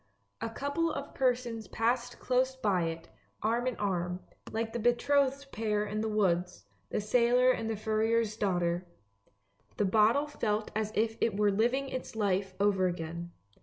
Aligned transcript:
A 0.41 0.49
couple 0.49 0.91
of 0.91 1.13
persons 1.13 1.67
passed 1.67 2.17
close 2.19 2.55
by 2.55 2.85
it, 2.85 3.07
arm 3.43 3.67
in 3.67 3.75
arm, 3.75 4.21
like 4.51 4.73
the 4.73 4.79
betrothed 4.79 5.51
pair 5.51 5.85
in 5.85 6.01
the 6.01 6.09
woods, 6.09 6.65
the 6.89 6.99
sailor 6.99 7.51
and 7.51 7.69
the 7.69 7.75
furrier's 7.75 8.35
daughter. 8.35 8.87
The 9.77 9.85
bottle 9.85 10.25
felt 10.25 10.71
as 10.75 10.91
if 10.95 11.19
it 11.21 11.37
were 11.37 11.51
living 11.51 11.89
its 11.89 12.15
life 12.15 12.55
over 12.59 12.87
again. 12.87 13.31